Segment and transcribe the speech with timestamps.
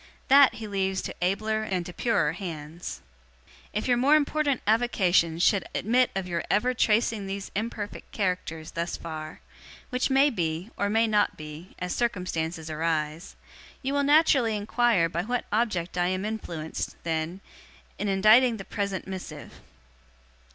[0.29, 3.01] That he leaves to abler and to purer hands.
[3.71, 8.97] 'If your more important avocations should admit of your ever tracing these imperfect characters thus
[8.97, 9.41] far
[9.91, 13.35] which may be, or may not be, as circumstances arise
[13.83, 17.39] you will naturally inquire by what object am I influenced, then,
[17.99, 19.53] in inditing the present missive?